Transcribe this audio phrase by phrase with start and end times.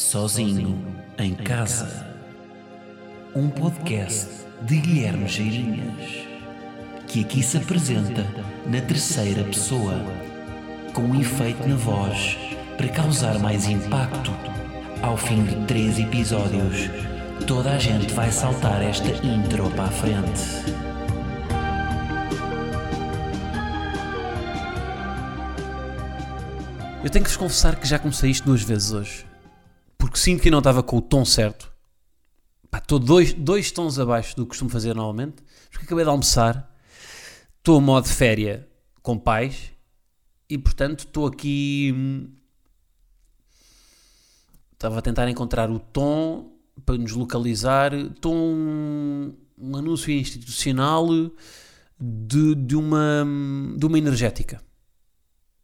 [0.00, 0.82] Sozinho
[1.18, 2.06] em Casa.
[3.36, 4.28] Um podcast
[4.62, 6.26] de Guilherme Geirinhas,
[7.06, 8.24] que aqui se apresenta
[8.66, 9.94] na terceira pessoa,
[10.94, 12.38] com um efeito na voz
[12.78, 14.32] para causar mais impacto.
[15.02, 16.88] Ao fim de três episódios,
[17.46, 20.42] toda a gente vai saltar esta intro para a frente.
[27.04, 29.29] Eu tenho que vos confessar que já comecei isto duas vezes hoje.
[30.10, 31.72] Porque sinto que não estava com o tom certo.
[32.68, 35.36] Pá, estou dois, dois tons abaixo do que costumo fazer normalmente.
[35.70, 36.68] Porque acabei de almoçar.
[37.58, 38.60] Estou a modo de férias
[39.02, 39.70] com pais.
[40.48, 41.92] E portanto estou aqui.
[41.94, 42.28] hum,
[44.72, 47.94] Estava a tentar encontrar o tom para nos localizar.
[47.94, 51.06] Estou um, um anúncio institucional
[52.00, 53.24] de, de, uma,
[53.76, 54.60] de uma energética.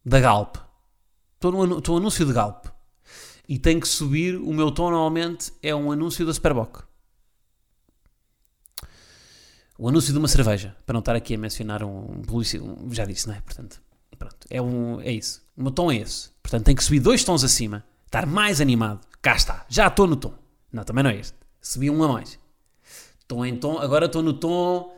[0.05, 0.57] Da Galp.
[1.35, 2.67] Estou anu- estou no anúncio de Galp.
[3.49, 4.37] E tenho que subir.
[4.37, 6.83] O meu tom normalmente é um anúncio da Superboc.
[9.79, 10.77] O anúncio de uma cerveja.
[10.85, 13.41] Para não estar aqui a mencionar um publici- um Já disse, não é?
[13.41, 13.81] Portanto,
[14.19, 14.37] pronto.
[14.51, 15.43] É, um, é isso.
[15.57, 16.31] O meu tom é esse.
[16.43, 17.85] Portanto, tenho que subir dois tons acima.
[18.07, 19.07] Estar mais animado.
[19.21, 19.67] Cá está.
[19.69, 20.35] Já estou no tom.
[20.73, 21.37] Não, também não é este.
[21.61, 22.39] Subi um a mais.
[23.21, 23.79] Estou em tom.
[23.79, 24.97] Agora estou no tom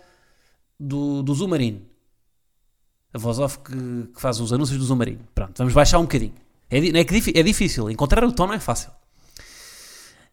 [0.78, 1.82] do, do Zumarino.
[3.12, 3.72] A voz off que,
[4.14, 5.26] que faz os anúncios do Zumarino.
[5.34, 6.34] Pronto, vamos baixar um bocadinho.
[6.70, 7.00] É, é,
[7.40, 7.90] é difícil.
[7.90, 8.90] Encontrar o tom não é fácil.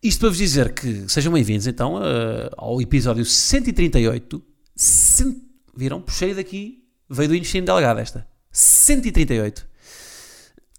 [0.03, 4.43] Isto para vos dizer que sejam bem-vindos então a- ao episódio 138.
[4.75, 5.37] Cent...
[5.75, 6.01] Viram?
[6.01, 6.83] Puxei daqui.
[7.09, 8.27] Veio do intestino delgado esta.
[8.51, 9.67] 138.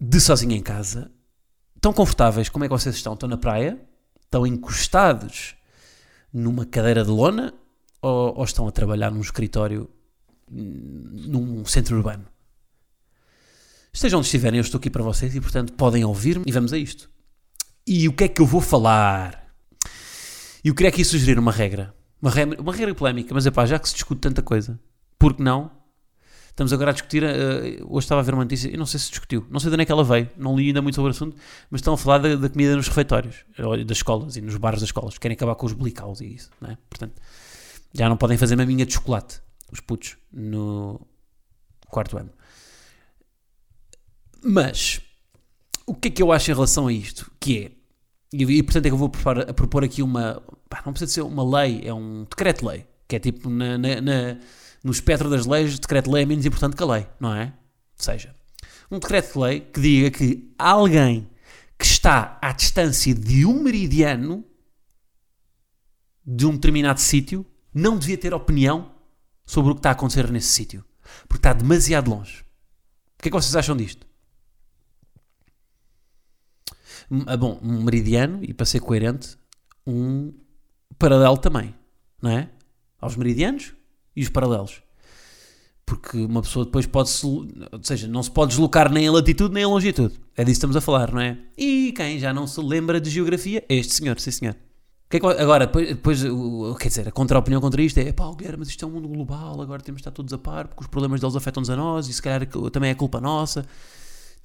[0.01, 1.11] De sozinho em casa.
[1.81, 3.15] Tão confortáveis como é que vocês estão?
[3.15, 3.81] Estão na praia?
[4.23, 5.55] Estão encostados
[6.33, 7.55] numa cadeira de lona?
[8.03, 9.89] Ou, ou estão a trabalhar num escritório
[10.51, 12.25] num centro urbano.
[13.97, 16.77] Estejam onde estiverem, eu estou aqui para vocês e, portanto, podem ouvir-me e vamos a
[16.77, 17.09] isto.
[17.87, 19.51] E o que é que eu vou falar?
[20.63, 21.95] Eu queria aqui sugerir uma regra.
[22.21, 24.79] Uma regra, uma regra polémica, mas é pá, já que se discute tanta coisa,
[25.19, 25.71] por que não?
[26.51, 27.23] Estamos agora a discutir.
[27.23, 29.77] eh, hoje estava a ver uma notícia, eu não sei se discutiu, não sei de
[29.77, 31.35] onde é que ela veio, não li ainda muito sobre o assunto,
[31.71, 33.47] mas estão a falar da, da comida nos refeitórios,
[33.87, 35.17] das escolas e nos bares das escolas.
[35.17, 36.77] Querem acabar com os blicaus e isso, não é?
[36.91, 37.15] Portanto,
[37.95, 39.41] já não podem fazer maminha de chocolate,
[39.73, 41.01] os putos, no
[41.89, 42.36] quarto ano.
[44.49, 45.01] Mas,
[45.87, 47.31] o que é que eu acho em relação a isto?
[47.41, 47.73] Que é,
[48.33, 51.13] e, e portanto é que eu vou propor, a propor aqui uma, pá, não precisa
[51.13, 54.39] ser uma lei, é um decreto-lei, que é tipo, na, na- na-
[54.85, 57.47] no espectro das leis, decreto-lei é menos importante que a lei, não é?
[57.99, 58.35] Ou seja,
[58.91, 61.29] um decreto-lei que diga que alguém
[61.79, 64.45] que está à distância de um meridiano
[66.25, 68.93] de um determinado sítio não devia ter opinião
[69.45, 70.85] sobre o que está a acontecer nesse sítio.
[71.29, 72.41] Porque está demasiado longe.
[73.19, 74.07] O que é que vocês acham disto?
[77.27, 79.37] Ah, Bom, um meridiano, e para ser coerente,
[79.87, 80.33] um
[80.99, 81.75] paralelo também,
[82.21, 82.49] não é?
[83.01, 83.73] Aos meridianos
[84.15, 84.83] e os paralelos.
[85.85, 87.25] Porque uma pessoa depois pode-se.
[87.25, 87.47] Ou
[87.83, 90.15] seja, não se pode deslocar nem em latitude nem em longitude.
[90.37, 91.39] É disso que estamos a falar, não é?
[91.57, 94.57] E quem já não se lembra de geografia este senhor, sim senhor.
[95.09, 96.23] Que é que- agora, depois, depois
[96.81, 99.63] quer dizer, a contra-opinião contra isto é pá, Guilherme, mas isto é um mundo global,
[99.63, 102.13] agora temos de estar todos a par, porque os problemas deles afetam-nos a nós e
[102.13, 103.65] se calhar também é culpa nossa.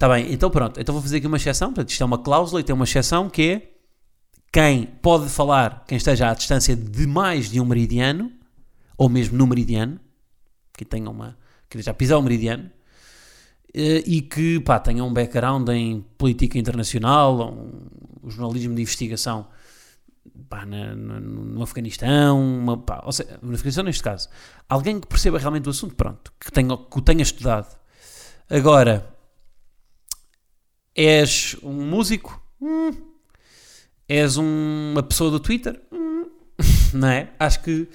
[0.02, 2.60] Está bem, então pronto, então vou fazer aqui uma exceção, portanto, isto é uma cláusula
[2.60, 3.70] e tem uma exceção que é
[4.52, 8.32] quem pode falar, quem esteja à distância de mais de um meridiano,
[8.98, 10.00] ou mesmo no meridiano,
[10.72, 11.38] que tenha uma,
[11.70, 12.68] que já pisar o meridiano,
[13.72, 17.54] eh, e que pá, tenha um background em política internacional,
[18.24, 19.46] um jornalismo de investigação
[20.48, 24.28] pá, na- na- no Afeganistão, uma, pá, ou seja, no Afeganistão neste caso,
[24.68, 27.78] alguém que perceba realmente o assunto, pronto, que, tenha, que o tenha estudado.
[28.50, 29.11] Agora,
[30.94, 32.40] és um músico?
[32.60, 32.90] Hum.
[34.08, 35.80] És um- uma pessoa do Twitter?
[35.92, 36.26] Hum.
[36.94, 37.32] Não é?
[37.38, 37.88] Acho que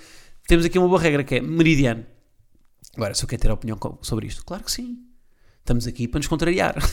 [0.48, 2.06] temos aqui uma boa regra que é meridiano.
[2.96, 4.98] Agora, se eu quero ter opinião sobre isto, claro que sim.
[5.60, 6.76] Estamos aqui para nos contrariar.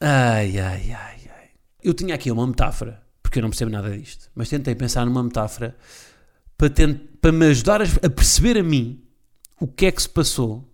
[0.00, 1.50] ai, ai, ai, ai.
[1.82, 5.22] Eu tinha aqui uma metáfora, porque eu não percebo nada disto, mas tentei pensar numa
[5.22, 5.76] metáfora
[6.56, 9.02] para, tent- para me ajudar a perceber a mim
[9.60, 10.68] o que é que se passou.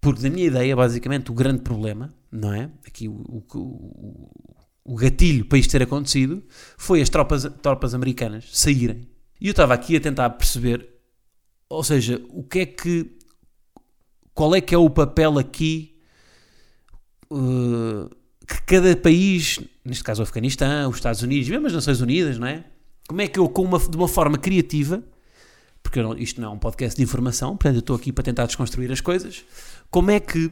[0.00, 2.70] Porque, na minha ideia, basicamente, o grande problema, não é?
[2.86, 4.30] Aqui o, o,
[4.84, 6.42] o, gatilho para isto ter acontecido
[6.76, 9.08] foi as tropas, tropas americanas saírem.
[9.40, 10.88] E eu estava aqui a tentar perceber,
[11.68, 13.16] ou seja, o que é que.
[14.32, 15.98] Qual é que é o papel aqui
[17.30, 18.08] uh,
[18.46, 22.46] que cada país, neste caso o Afeganistão, os Estados Unidos, mesmo as Nações Unidas, não
[22.46, 22.64] é?
[23.08, 25.02] Como é que eu, com uma, de uma forma criativa,
[25.86, 28.46] porque não- isto não é um podcast de informação, portanto eu estou aqui para tentar
[28.46, 29.44] desconstruir as coisas,
[29.88, 30.46] como é que,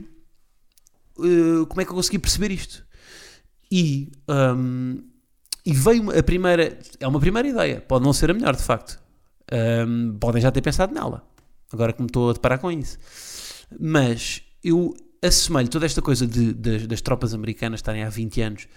[1.19, 2.87] uh, como é que eu consegui perceber isto?
[3.71, 5.03] E, hum,
[5.67, 6.79] e veio a primeira.
[7.01, 7.81] É uma primeira ideia.
[7.81, 9.01] Pode não ser a melhor, de facto.
[9.89, 11.27] Hum, podem já ter pensado nela.
[11.73, 12.97] Agora que me estou a deparar com isso.
[13.81, 18.69] Mas eu assemelho toda esta coisa de, de, das tropas americanas estarem há 20 anos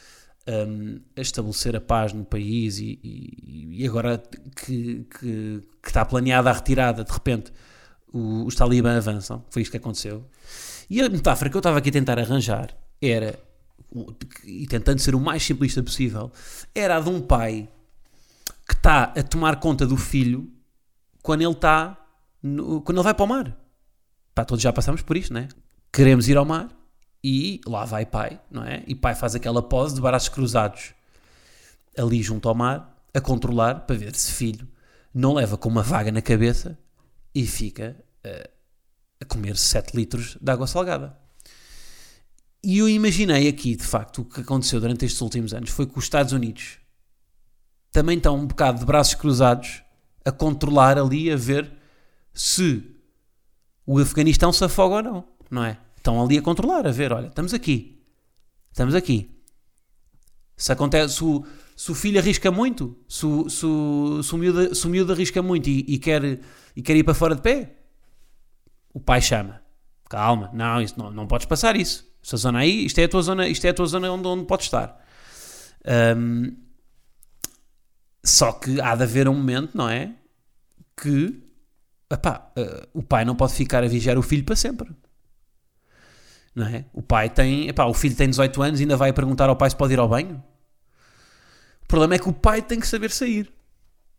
[0.47, 4.23] um, a estabelecer a paz no país e, e, e agora
[4.65, 7.51] que, que, que, está planeada a retirada, de repente
[8.11, 9.45] o, os talibã avançam.
[9.49, 10.25] Foi isto que aconteceu.
[10.89, 13.39] E a metáfora que eu estava aqui a tentar arranjar era,
[14.43, 16.31] e tentando ser o mais simplista possível,
[16.73, 17.69] era a de um pai
[18.67, 20.51] que está a tomar conta do filho
[21.21, 21.97] quando ele está
[22.83, 23.57] quando ele vai para o mar.
[24.33, 25.47] Pá, todos já passamos por isto, não é?
[25.91, 26.69] Queremos ir ao mar
[27.23, 28.83] e lá vai pai, não é?
[28.87, 30.93] E pai faz aquela pose de braços cruzados
[31.97, 34.67] ali junto ao mar, a controlar para ver se filho
[35.13, 36.77] não leva com uma vaga na cabeça
[37.33, 37.95] e fica
[38.25, 38.49] uh,
[39.19, 41.17] a comer 7 litros de água salgada.
[42.63, 45.97] E eu imaginei aqui, de facto, o que aconteceu durante estes últimos anos foi que
[45.97, 46.79] os Estados Unidos
[47.91, 49.81] também estão um bocado de braços cruzados
[50.25, 51.71] a controlar ali, a ver
[52.33, 52.83] se
[53.85, 55.79] o Afeganistão se afoga ou não, não é?
[55.95, 58.03] Estão ali a controlar, a ver, olha, estamos aqui,
[58.71, 59.36] estamos aqui.
[60.57, 61.45] Se acontece, se o,
[61.75, 63.59] se o filho arrisca muito, se, se,
[64.23, 66.39] se, o, miúdo, se o miúdo arrisca muito e, e, quer,
[66.75, 67.75] e quer ir para fora de pé,
[68.91, 69.61] o pai chama.
[70.09, 72.07] Calma, não, isso, não, não podes passar isso.
[72.23, 74.45] Esta zona aí, isto é a tua zona, isto é a tua zona onde, onde
[74.45, 74.99] podes estar.
[76.17, 76.57] Um,
[78.23, 80.15] só que há de haver um momento, não é?
[80.99, 81.43] Que
[82.11, 84.89] epá, uh, o pai não pode ficar a vigiar o filho para sempre.
[86.57, 86.85] Não é?
[86.91, 89.69] O pai tem, epá, o filho tem 18 anos e ainda vai perguntar ao pai
[89.69, 90.43] se pode ir ao banho.
[91.83, 93.53] O problema é que o pai tem que saber sair.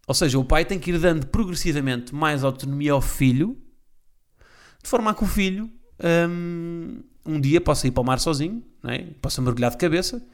[0.06, 3.60] Ou seja, o pai tem que ir dando progressivamente mais autonomia ao filho,
[4.80, 5.68] de forma a que o filho
[6.30, 8.98] um, um dia possa ir para o mar sozinho, não é?
[9.20, 10.24] possa mergulhar de cabeça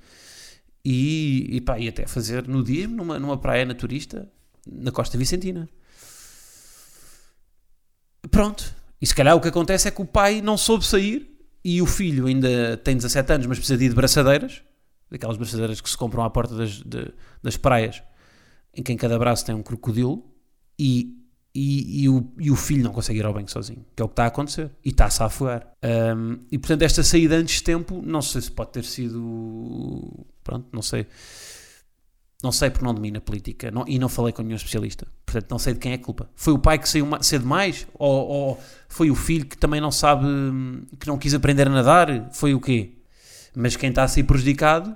[0.84, 4.30] e, e, pá, e até fazer nudismo numa, numa praia naturista
[4.70, 5.66] na Costa Vicentina.
[8.30, 8.76] Pronto.
[9.00, 11.33] E se calhar o que acontece é que o pai não soube sair
[11.64, 14.62] e o filho ainda tem 17 anos, mas precisa de ir de braçadeiras,
[15.10, 17.10] daquelas braçadeiras que se compram à porta das, de,
[17.42, 18.02] das praias,
[18.74, 20.22] em que em cada braço tem um crocodilo,
[20.78, 21.16] e,
[21.54, 24.08] e, e, o, e o filho não consegue ir ao banho sozinho, que é o
[24.08, 25.72] que está a acontecer, e está-se a afogar.
[25.82, 30.26] Um, e portanto, esta saída antes de tempo, não sei se pode ter sido.
[30.42, 31.06] Pronto, não sei
[32.44, 35.06] não sei porque não domina a política não, e não falei com nenhum especialista.
[35.24, 36.28] Portanto, não sei de quem é a culpa.
[36.36, 37.86] Foi o pai que saiu cedo mais?
[37.94, 40.26] Ou, ou, foi o filho que também não sabe,
[41.00, 42.30] que não quis aprender a nadar?
[42.32, 42.92] Foi o quê?
[43.56, 44.90] Mas quem está a ser prejudicado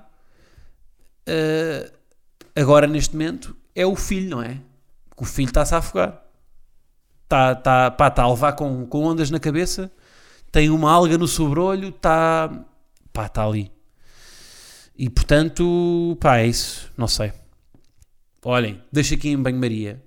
[1.27, 1.91] uh,
[2.55, 4.61] agora neste momento é o filho, não é?
[5.15, 6.23] Que o filho está-se a afogar.
[7.23, 9.91] Está, está, pá, está a levar com, com ondas na cabeça,
[10.51, 12.49] tem uma alga no sobrolho, está,
[13.11, 13.71] pá, está ali.
[14.99, 16.91] E portanto, pá, é isso.
[16.97, 17.31] Não sei.
[18.43, 20.03] Olhem, deixo aqui em banho-maria.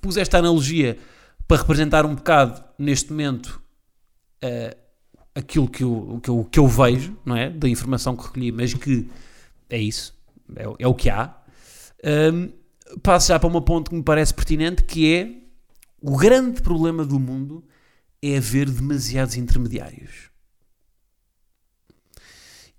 [0.00, 0.98] Pus esta analogia
[1.46, 3.62] para representar um bocado, neste momento,
[4.42, 4.76] uh,
[5.32, 7.50] aquilo que eu, que, eu, que eu vejo, não é?
[7.50, 9.08] Da informação que recolhi, mas que
[9.70, 10.12] é isso.
[10.56, 11.32] É, é o que há.
[12.04, 12.50] Um,
[13.00, 15.30] passo já para uma ponto que me parece pertinente, que é
[16.00, 17.64] o grande problema do mundo
[18.20, 20.31] é haver demasiados intermediários.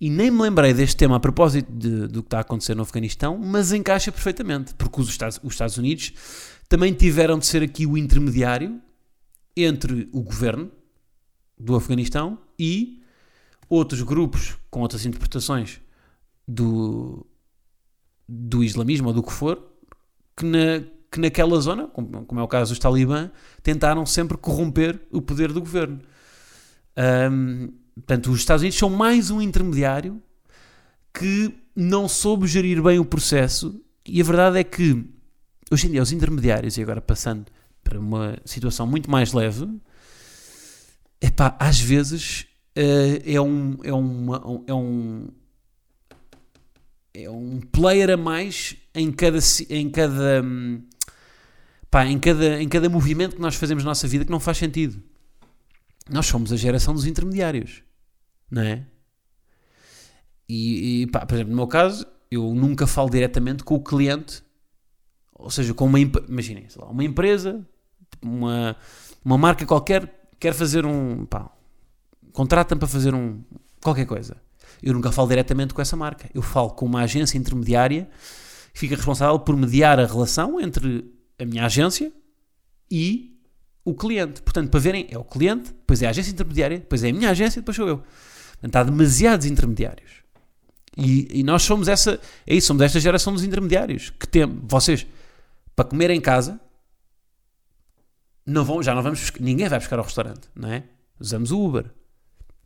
[0.03, 2.83] E nem me lembrei deste tema a propósito de, do que está a acontecer no
[2.83, 6.11] Afeganistão, mas encaixa perfeitamente, porque os Estados, os Estados Unidos
[6.67, 8.81] também tiveram de ser aqui o intermediário
[9.55, 10.69] entre o governo
[11.57, 13.01] do Afeganistão e
[13.69, 15.79] outros grupos com outras interpretações
[16.45, 17.25] do,
[18.27, 19.71] do islamismo ou do que for,
[20.35, 23.31] que, na, que naquela zona, como, como é o caso dos talibã,
[23.61, 26.01] tentaram sempre corromper o poder do governo.
[27.31, 30.21] Um, Portanto, os Estados Unidos são mais um intermediário
[31.13, 33.79] que não soube gerir bem o processo.
[34.05, 35.05] E a verdade é que
[35.71, 37.45] hoje em dia os intermediários, e agora passando
[37.83, 39.67] para uma situação muito mais leve,
[41.21, 42.45] epá, às vezes
[42.77, 45.27] uh, é, um, é, uma, é um
[47.15, 49.37] é um player a mais em cada
[49.69, 50.43] em cada
[51.91, 54.57] pá, em cada em cada movimento que nós fazemos na nossa vida que não faz
[54.57, 54.99] sentido
[56.09, 57.83] nós somos a geração dos intermediários,
[58.49, 58.85] não é?
[60.47, 64.43] E, e pá, por exemplo, no meu caso, eu nunca falo diretamente com o cliente,
[65.33, 67.65] ou seja, com uma, imaginem, lá, uma empresa,
[68.21, 68.75] uma,
[69.23, 71.49] uma marca qualquer, quer fazer um, pá,
[72.31, 73.41] contrata-me para fazer um,
[73.81, 74.37] qualquer coisa.
[74.81, 76.29] Eu nunca falo diretamente com essa marca.
[76.33, 78.09] Eu falo com uma agência intermediária
[78.73, 82.11] que fica responsável por mediar a relação entre a minha agência
[82.91, 83.32] e
[83.85, 84.41] o cliente.
[84.41, 87.29] Portanto, para verem, é o cliente, depois é a agência intermediária, depois é a minha
[87.29, 88.03] agência, depois sou eu.
[88.53, 90.23] Portanto, há demasiados intermediários.
[90.97, 95.07] E, e nós somos essa, é isso, somos esta geração dos intermediários que tem, vocês,
[95.75, 96.59] para comer em casa,
[98.45, 100.83] não vão, já não vamos, ninguém vai buscar ao restaurante, não é?
[101.19, 101.91] Usamos o Uber.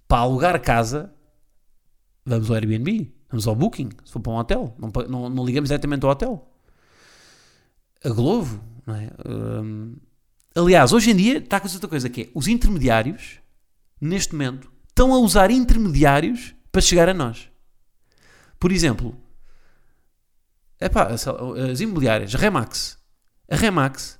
[0.07, 1.13] Para alugar casa,
[2.25, 5.69] vamos ao Airbnb, vamos ao Booking, se for para um hotel, não, não, não ligamos
[5.69, 6.51] diretamente ao hotel.
[8.03, 9.09] A Glovo, não é?
[9.27, 9.95] Hum,
[10.57, 13.39] aliás, hoje em dia está a acontecer outra coisa que é, os intermediários,
[14.01, 17.49] neste momento, estão a usar intermediários para chegar a nós.
[18.59, 19.15] Por exemplo,
[20.81, 22.97] epá, as imobiliárias, a Remax.
[23.49, 24.19] A Remax,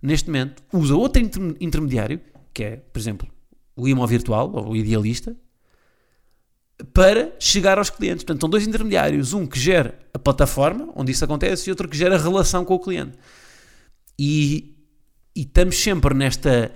[0.00, 2.20] neste momento, usa outro inter- intermediário,
[2.52, 3.28] que é, por exemplo,
[3.76, 5.36] o IMO virtual, ou o idealista,
[6.92, 8.24] para chegar aos clientes.
[8.24, 9.32] Portanto, são dois intermediários.
[9.32, 12.74] Um que gera a plataforma onde isso acontece e outro que gera a relação com
[12.74, 13.16] o cliente.
[14.18, 14.73] E,
[15.34, 16.72] e estamos sempre nesta.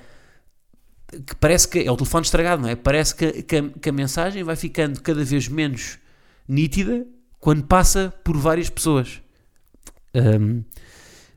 [1.26, 2.76] que parece que é o telefone estragado, não é?
[2.76, 5.98] Parece que, que a, que a mensagem vai ficando cada vez menos
[6.46, 7.06] nítida
[7.38, 9.22] quando passa por várias pessoas.
[10.14, 10.64] Hum,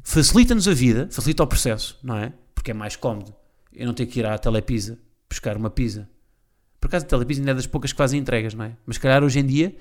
[0.04, 2.34] facilita-nos a vida, facilita o processo, não é?
[2.56, 3.34] Porque é mais cómodo.
[3.74, 4.98] Eu não tenho que ir à Telepisa
[5.30, 6.10] buscar uma pizza.
[6.80, 8.76] Por acaso a Telepisa ainda é das poucas que fazem entregas, não é?
[8.86, 9.76] Mas calhar hoje em dia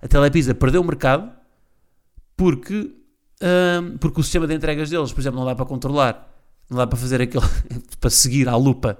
[0.00, 1.30] a Telepisa perdeu o mercado
[2.36, 2.94] porque,
[3.42, 6.33] hum, porque o sistema de entregas deles, por exemplo, não dá para controlar,
[6.70, 7.44] não dá para fazer aquele,
[8.00, 8.98] para seguir à lupa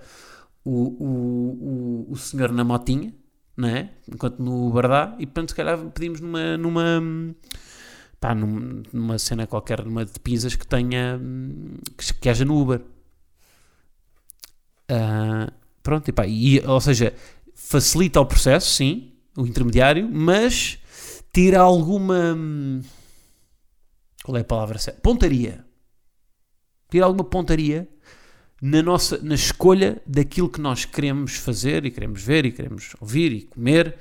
[0.64, 0.73] o,
[1.04, 3.14] o, o, o senhor na motinha,
[3.56, 3.90] não é?
[4.09, 7.02] Enquanto no Uber dá, e portanto se calhar pedimos numa, numa,
[8.21, 11.21] pá, num- numa cena qualquer, numa de pizzas que tenha,
[11.97, 12.80] que, que haja no Uber.
[14.88, 15.52] Ah,
[15.83, 17.14] pronto, e pá, e, ou seja,
[17.54, 20.78] facilita o processo, sim, o intermediário, mas
[21.33, 22.37] tira alguma.
[24.25, 25.00] Qual é a palavra certa?
[25.00, 25.63] Pontaria.
[26.95, 27.89] Tira alguma pontaria
[28.63, 33.33] na nossa na escolha daquilo que nós queremos fazer e queremos ver e queremos ouvir
[33.33, 33.99] e comer.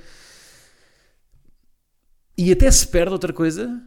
[2.37, 3.81] E até se perde outra coisa.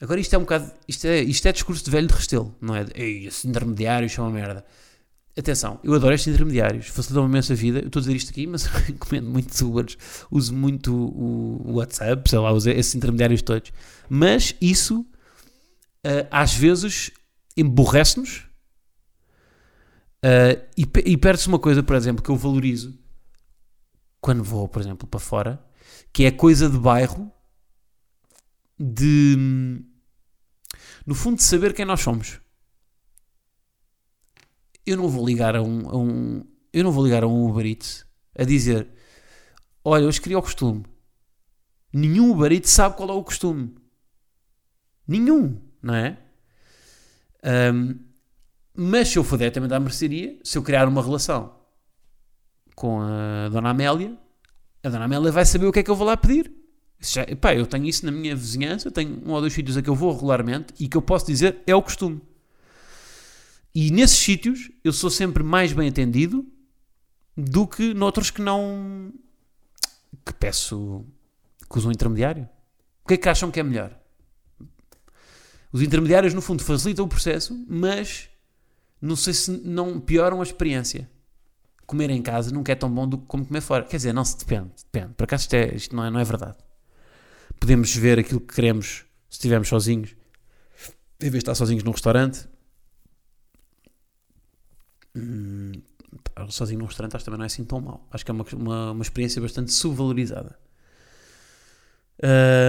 [0.00, 0.68] Agora isto é um bocado.
[0.88, 2.86] Isto é, isto é discurso de velho de restelo, não é?
[2.96, 4.66] Ei, esses intermediários são uma merda.
[5.38, 7.78] Atenção, eu adoro estes intermediários, facilitam-me imenso a vida.
[7.78, 9.96] Eu estou a dizer isto aqui, mas recomendo muitos Ubers,
[10.28, 13.70] uso muito o WhatsApp, sei lá, uso esses intermediários todos.
[14.08, 15.06] Mas isso,
[16.02, 17.12] ah, às vezes,
[17.56, 18.46] emborrece-nos
[20.22, 22.98] ah, e, e perde-se uma coisa, por exemplo, que eu valorizo
[24.20, 25.64] quando vou, por exemplo, para fora,
[26.12, 27.32] que é a coisa de bairro
[28.78, 29.36] de,
[31.06, 32.40] no fundo, de saber quem nós somos.
[34.86, 37.66] Eu não vou ligar a um, a um- eu não vou ligar a um Uber
[37.66, 38.06] Eats
[38.38, 38.88] a dizer
[39.84, 40.84] olha, hoje queria o costume.
[41.92, 43.74] Nenhum Uber Eats sabe qual é o costume.
[45.06, 46.18] Nenhum, não é?
[47.42, 47.94] Ahm,
[48.74, 51.54] mas se eu for diretamente à mercearia se eu criar uma relação
[52.74, 54.16] com a Dona Amélia
[54.82, 56.52] a Dona Amélia vai saber o que é que eu vou lá pedir
[57.00, 59.94] já- eu tenho isso na minha vizinhança tenho um ou dois sítios a que eu
[59.94, 62.20] vou regularmente e que eu posso dizer é o costume
[63.74, 66.46] e nesses sítios eu sou sempre mais bem atendido
[67.36, 69.12] do que noutros que não.
[70.26, 71.04] que peço.
[71.70, 72.48] que usam intermediário.
[73.04, 73.96] O que é que acham que é melhor?
[75.72, 78.28] Os intermediários, no fundo, facilitam o processo, mas
[79.00, 81.08] não sei se não pioram a experiência.
[81.86, 83.84] Comer em casa nunca é tão bom do que como comer fora.
[83.84, 84.70] Quer dizer, não se depende.
[84.92, 85.14] Depende.
[85.14, 86.56] Por acaso isto, é, isto não, é, não é verdade.
[87.58, 90.10] Podemos ver aquilo que queremos se estivermos sozinhos.
[91.20, 92.48] Em vez de estar sozinhos num restaurante,
[95.14, 95.72] Hum,
[96.48, 98.06] sozinho num restaurante acho que também não é assim tão mau.
[98.10, 100.58] Acho que é uma, uma, uma experiência bastante subvalorizada.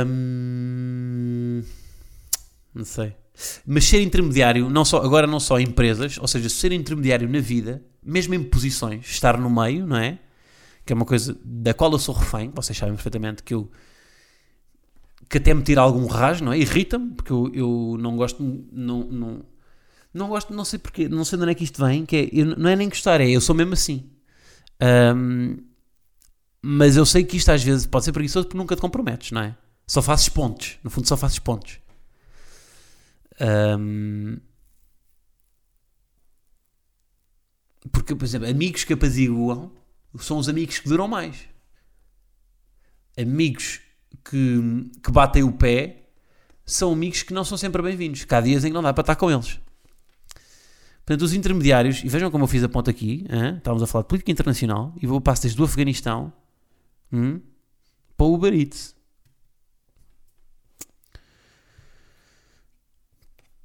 [0.06, 1.64] Hum,
[2.74, 3.16] não sei.
[3.66, 7.40] Mas ser intermediário, não só, agora não só em empresas, ou seja, ser intermediário na
[7.40, 10.20] vida, mesmo em posições, estar no meio, não é?
[10.86, 13.70] Que é uma coisa da qual eu sou refém, vocês sabem perfeitamente que eu
[15.30, 16.60] que até me tira algum rasgo, não é?
[16.60, 19.46] Irrita-me, porque eu, eu não gosto, não, não,
[20.14, 22.30] não gosto, não sei porquê, não sei de onde é que isto vem, que é,
[22.34, 24.10] eu, não é nem gostar, é eu sou mesmo assim.
[24.82, 25.58] Ahm,
[26.62, 29.42] mas eu sei que isto às vezes pode ser preguiçoso porque nunca te comprometes, não
[29.42, 29.56] é?
[29.88, 31.80] Só fazes pontos, no fundo só fazes pontos.
[33.42, 34.40] Ahm,
[37.92, 39.72] porque, por exemplo, amigos que apaziguam
[40.20, 41.48] são os amigos que duram mais.
[43.18, 43.82] Amigos
[44.24, 46.10] que, que batem o pé
[46.64, 48.26] são amigos que não são sempre bem-vindos.
[48.30, 49.60] Há dias em que não dá para estar com eles.
[51.04, 53.58] Portanto, os intermediários, e vejam como eu fiz a ponta aqui, hã?
[53.58, 56.32] estávamos a falar de política internacional, e vou passo desde o Afeganistão
[57.12, 57.42] hum,
[58.16, 58.96] para o Uber Eats.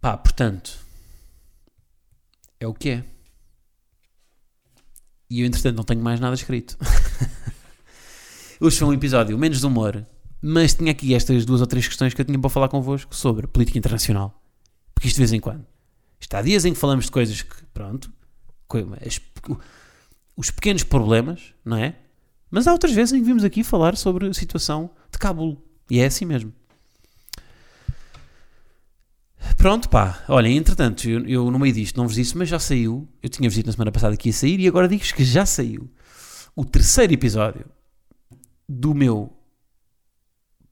[0.07, 0.79] Pá, portanto,
[2.61, 3.05] é o que é.
[5.29, 6.79] E eu, entretanto, não tenho mais nada escrito.
[8.61, 10.07] Hoje foi um episódio menos de humor,
[10.41, 13.49] Mas tinha aqui estas duas ou três questões que eu tinha para falar convosco sobre
[13.49, 14.41] política internacional.
[14.95, 15.67] Porque isto de vez em quando.
[16.21, 18.09] Isto há dias em que falamos de coisas que, pronto,
[19.05, 19.21] as,
[20.37, 21.97] os pequenos problemas, não é?
[22.49, 25.61] Mas há outras vezes em que vimos aqui falar sobre a situação de Cabul.
[25.91, 26.53] E é assim mesmo.
[29.57, 30.23] Pronto, pá.
[30.29, 33.09] Olha, entretanto, eu, eu no meio disto não vos disse, mas já saiu.
[33.23, 35.91] Eu tinha-vos dito na semana passada que ia sair e agora digo que já saiu
[36.55, 37.67] o terceiro episódio
[38.69, 39.33] do meu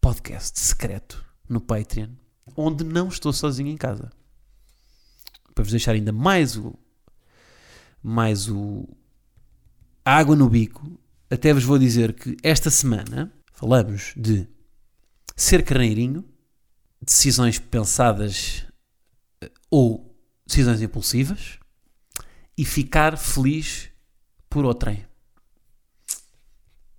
[0.01, 2.11] podcast secreto no Patreon,
[2.57, 4.11] onde não estou sozinho em casa.
[5.55, 6.75] Para vos deixar ainda mais o
[8.03, 8.87] mais o
[10.05, 10.99] água no bico,
[11.31, 14.47] até vos vou dizer que esta semana falamos de
[15.35, 16.23] ser carneirinho,
[17.01, 18.67] decisões pensadas
[19.75, 20.17] ou
[20.47, 21.59] decisões impulsivas
[22.57, 23.89] e ficar feliz
[24.49, 25.05] por outrem.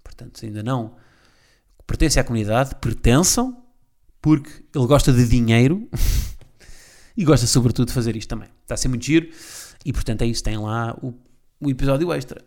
[0.03, 0.97] Portanto, ainda não
[1.87, 3.63] pertencem à comunidade, pertençam,
[4.21, 5.89] porque ele gosta de dinheiro
[7.15, 8.49] e gosta sobretudo de fazer isto também.
[8.63, 9.29] Está a ser muito giro
[9.85, 11.13] e portanto é isso, tem lá o,
[11.61, 12.43] o episódio extra.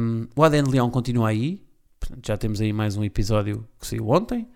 [0.00, 1.62] Um, o ADN Leão continua aí,
[2.00, 4.48] portanto, já temos aí mais um episódio que saiu ontem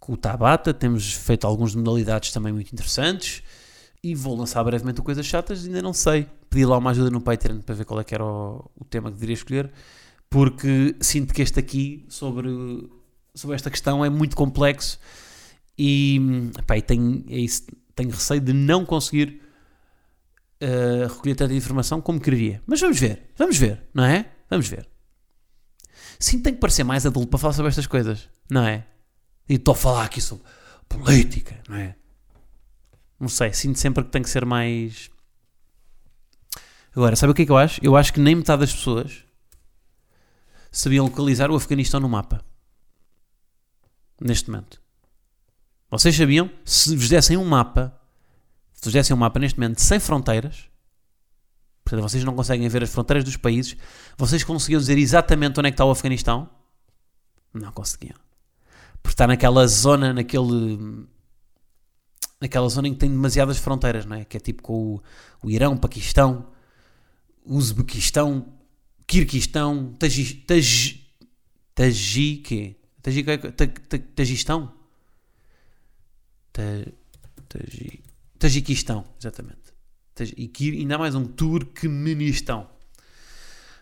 [0.00, 3.42] com o Tabata, temos feito algumas de modalidades também muito interessantes
[4.04, 6.28] e vou lançar brevemente coisas chatas, ainda não sei.
[6.50, 9.08] Pedi lá uma ajuda no Patreon para ver qual é que era o, o tema
[9.08, 9.72] que deveria escolher,
[10.28, 12.50] porque sinto que este aqui sobre
[13.34, 15.00] sobre esta questão é muito complexo
[15.76, 16.20] e,
[16.66, 17.64] pá, e tenho, é isso,
[17.96, 19.40] tenho receio de não conseguir
[20.62, 22.62] uh, recolher tanta informação como queria.
[22.66, 24.30] Mas vamos ver, vamos ver, não é?
[24.50, 24.86] Vamos ver.
[26.20, 28.86] Sim, tem que parecer mais adulto para falar sobre estas coisas, não é?
[29.48, 30.44] E estou a falar aqui sobre
[30.88, 31.96] política, não é?
[33.18, 35.10] Não sei, sinto sempre que tem que ser mais.
[36.94, 37.80] Agora, sabe o que é que eu acho?
[37.82, 39.24] Eu acho que nem metade das pessoas
[40.70, 42.44] sabiam localizar o Afeganistão no mapa
[44.20, 44.80] neste momento.
[45.90, 46.50] Vocês sabiam?
[46.64, 47.96] Se vos dessem um mapa,
[48.72, 50.68] se vos dessem um mapa neste momento sem fronteiras,
[51.84, 53.76] portanto vocês não conseguem ver as fronteiras dos países,
[54.16, 56.48] vocês conseguiam dizer exatamente onde é que está o Afeganistão?
[57.52, 58.16] Não conseguiam.
[59.02, 61.06] Porque está naquela zona, naquele.
[62.40, 64.24] Naquela zona em que tem demasiadas fronteiras, não é?
[64.24, 65.02] Que é tipo com o,
[65.42, 66.46] o Irão, Paquistão,
[67.44, 68.46] Uzbequistão,
[69.06, 70.46] Kirguistão, Tajik.
[71.74, 72.76] Tajik.
[74.14, 74.72] Tagistão?
[78.38, 79.74] Tajiquistão, exatamente.
[80.36, 82.68] E ainda mais um Turkmenistão.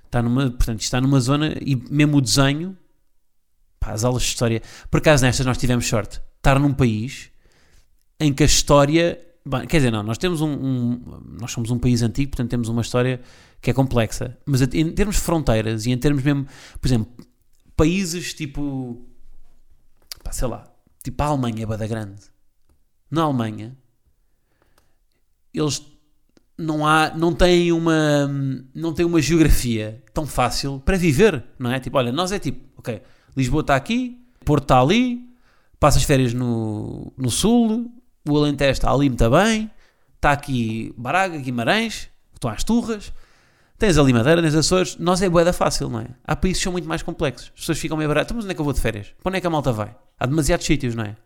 [0.05, 2.77] Está numa, portanto, está numa zona e mesmo o desenho,
[3.79, 4.63] pá, as aulas de história.
[4.91, 6.21] Por acaso nestas nós tivemos sorte.
[6.37, 7.32] Estar num país
[8.19, 9.21] em que a história.
[9.69, 11.01] Quer dizer, não, nós temos um, um,
[11.41, 13.21] Nós somos um país antigo, portanto temos uma história
[13.61, 14.39] que é complexa.
[14.47, 16.47] Mas em termos de fronteiras e em termos mesmo.
[16.81, 17.13] Por exemplo,
[17.77, 19.05] países tipo
[20.23, 20.65] pá, sei lá,
[21.03, 22.23] tipo a Alemanha é bada grande.
[23.11, 23.77] Na Alemanha,
[25.53, 25.83] eles
[26.57, 28.29] não há, não têm uma,
[28.75, 31.81] não têm uma geografia tão fácil para viver, não é?
[31.81, 33.03] Tipo, olha, nós é tipo, ok,
[33.37, 35.29] Lisboa está aqui, Porto está ali,
[35.79, 37.93] passas férias no, no Sul,
[38.29, 39.71] o Alentejo está ali muito bem,
[40.17, 43.13] está aqui Braga, Guimarães, estão às Turras,
[43.79, 46.07] tens ali Madeira, tens Açores, nós é boeda fácil, não é?
[46.25, 48.53] Há países que são muito mais complexos, as pessoas ficam meio baratas, então, mas onde
[48.53, 49.15] é que eu vou de férias?
[49.23, 49.95] Para onde é que a malta vai?
[50.19, 51.17] Há demasiados sítios, não é?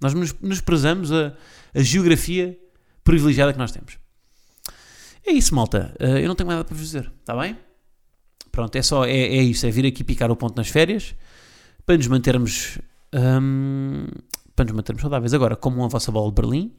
[0.00, 1.34] Nós nos, nos prezamos a,
[1.74, 2.58] a, geografia
[3.04, 3.98] privilegiada que nós temos.
[5.26, 5.94] É isso, malta.
[6.00, 7.56] Uh, eu não tenho nada para vos dizer, está bem?
[8.50, 11.14] Pronto, é só, é, é isso, é vir aqui picar o ponto nas férias
[11.86, 12.78] para nos mantermos
[13.12, 14.06] um,
[14.60, 15.32] para nos mantermos saudáveis.
[15.32, 16.72] Agora, como a vossa bola de Berlim,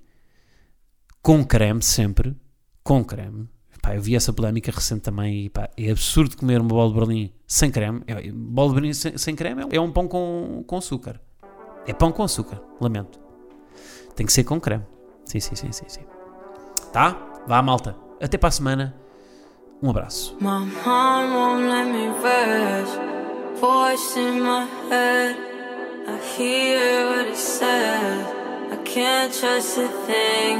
[1.22, 2.36] com creme sempre,
[2.84, 3.50] com creme,
[3.82, 7.00] Pá, eu vi essa polémica recente também e pá, é absurdo comer uma bola de
[7.00, 8.04] Berlim sem creme.
[8.06, 11.20] É, bola de Berlim sem, sem creme é um pão com, com açúcar.
[11.88, 13.20] É pão com açúcar, lamento.
[14.16, 14.86] Tem que ser com creme.
[15.26, 16.02] Sim, sim, sim, sim, sim.
[16.94, 17.18] Tá?
[17.48, 17.96] Vá, malta.
[18.22, 18.96] Até para a semana.
[19.82, 20.38] Um abraço.
[20.40, 23.00] My mom won't let me rest.
[23.60, 25.51] Voice in my head.
[26.12, 28.26] I hear what it says.
[28.74, 30.58] I can't trust a thing.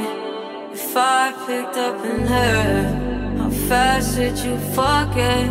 [0.72, 3.38] If I picked up and heard.
[3.38, 5.50] How fast did you forget?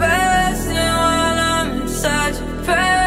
[0.00, 3.01] Resting while I'm inside your presence.